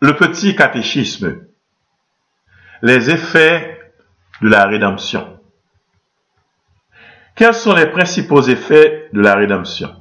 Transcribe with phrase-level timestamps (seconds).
[0.00, 1.40] Le petit catéchisme.
[2.82, 3.92] Les effets
[4.40, 5.40] de la rédemption.
[7.34, 9.94] Quels sont les principaux effets de la rédemption?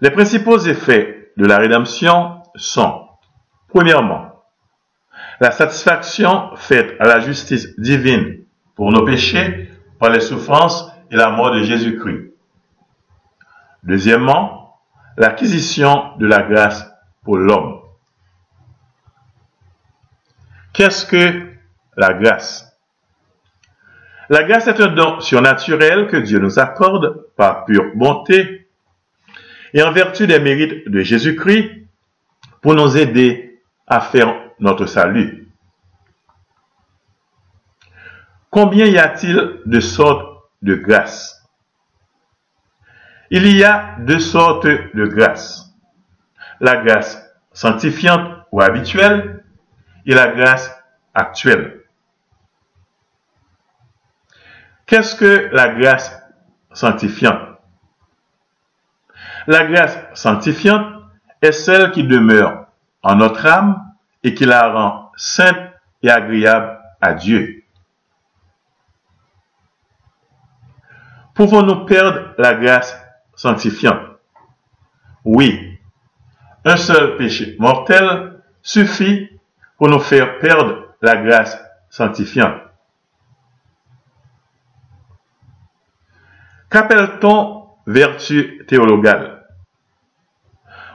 [0.00, 3.08] Les principaux effets de la rédemption sont,
[3.68, 4.44] premièrement,
[5.40, 9.70] la satisfaction faite à la justice divine pour nos péchés
[10.00, 12.32] par les souffrances et la mort de Jésus-Christ.
[13.84, 14.80] Deuxièmement,
[15.16, 16.87] l'acquisition de la grâce
[17.36, 17.80] l'homme.
[20.72, 21.48] Qu'est-ce que
[21.96, 22.64] la grâce?
[24.28, 28.68] La grâce est un don surnaturel que Dieu nous accorde par pure bonté
[29.74, 31.86] et en vertu des mérites de Jésus-Christ
[32.62, 35.48] pour nous aider à faire notre salut.
[38.50, 41.38] Combien y a-t-il de sortes de grâce
[43.30, 45.74] il y a deux sortes de grâce.
[46.60, 47.27] La grâce
[47.58, 49.44] sanctifiante ou habituelle
[50.06, 50.72] et la grâce
[51.12, 51.82] actuelle.
[54.86, 56.16] Qu'est-ce que la grâce
[56.72, 57.58] sanctifiante?
[59.48, 61.02] La grâce sanctifiante
[61.42, 62.68] est celle qui demeure
[63.02, 65.58] en notre âme et qui la rend sainte
[66.04, 67.64] et agréable à Dieu.
[71.34, 72.96] Pouvons-nous perdre la grâce
[73.34, 73.98] sanctifiant.
[75.24, 75.67] Oui,
[76.68, 79.30] un seul péché mortel suffit
[79.76, 82.60] pour nous faire perdre la grâce sanctifiante.
[86.70, 89.46] Qu'appelle-t-on vertu théologale?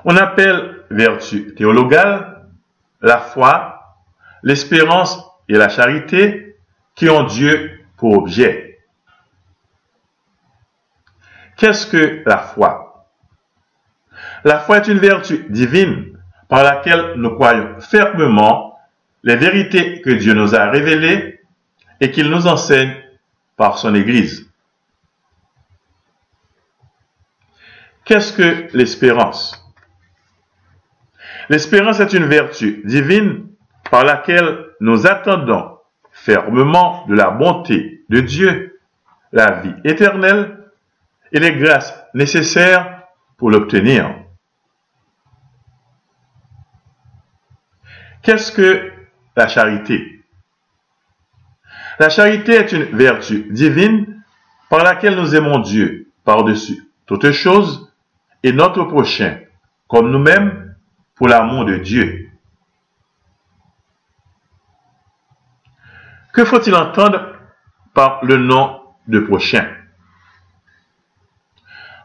[0.06, 2.48] On appelle vertu théologale
[3.02, 3.98] la foi,
[4.44, 6.58] l'espérance et la charité
[6.94, 8.80] qui ont Dieu pour objet.
[11.58, 12.93] Qu'est-ce que la foi?
[14.44, 16.18] La foi est une vertu divine
[16.50, 18.78] par laquelle nous croyons fermement
[19.24, 21.40] les vérités que Dieu nous a révélées
[22.02, 22.96] et qu'il nous enseigne
[23.56, 24.50] par son Église.
[28.06, 29.60] Qu'est-ce que l'espérance?
[31.50, 33.48] L'espérance est une vertu divine
[33.90, 35.78] par laquelle nous attendons
[36.12, 38.80] fermement de la bonté de Dieu,
[39.32, 40.58] la vie éternelle
[41.32, 43.04] et les grâces nécessaires
[43.38, 44.23] pour l'obtenir.
[48.24, 48.92] Qu'est-ce que
[49.36, 50.24] la charité?
[52.00, 54.24] La charité est une vertu divine
[54.70, 57.94] par laquelle nous aimons Dieu par-dessus toutes choses
[58.42, 59.40] et notre prochain
[59.88, 60.76] comme nous-mêmes
[61.16, 62.30] pour l'amour de Dieu.
[66.34, 67.36] Que faut-il entendre
[67.94, 69.68] par le nom de prochain?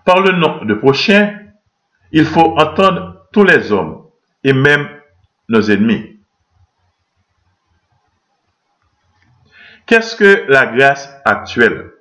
[0.05, 1.39] Par le nom de prochain,
[2.13, 4.07] il faut entendre tous les hommes
[4.43, 4.98] et même
[5.49, 6.21] nos ennemis.
[9.87, 11.93] Qu'est-ce que la grâce actuelle?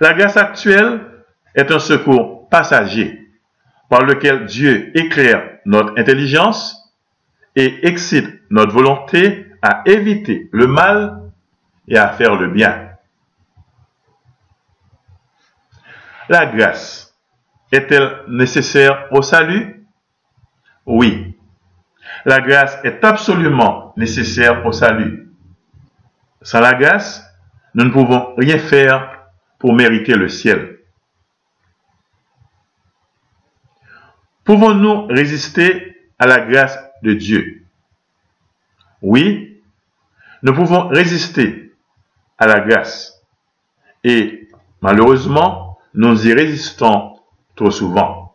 [0.00, 1.24] La grâce actuelle
[1.54, 3.30] est un secours passager
[3.88, 6.94] par lequel Dieu éclaire notre intelligence
[7.56, 11.30] et excite notre volonté à éviter le mal
[11.88, 12.90] et à faire le bien.
[16.28, 17.14] La grâce
[17.72, 19.86] est-elle nécessaire au salut?
[20.86, 21.37] Oui.
[22.24, 25.30] La grâce est absolument nécessaire au salut.
[26.42, 27.24] Sans la grâce,
[27.74, 30.78] nous ne pouvons rien faire pour mériter le ciel.
[34.44, 37.64] Pouvons-nous résister à la grâce de Dieu?
[39.02, 39.62] Oui,
[40.42, 41.74] nous pouvons résister
[42.38, 43.22] à la grâce.
[44.04, 44.48] Et
[44.80, 47.18] malheureusement, nous y résistons
[47.56, 48.27] trop souvent.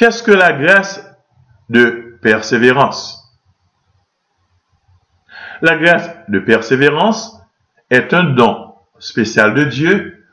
[0.00, 1.06] Qu'est-ce que la grâce
[1.68, 3.38] de persévérance?
[5.60, 7.38] La grâce de persévérance
[7.90, 10.24] est un don spécial de Dieu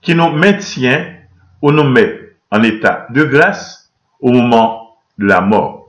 [0.00, 1.14] qui nous maintient
[1.62, 5.81] ou nous met en état de grâce au moment de la mort.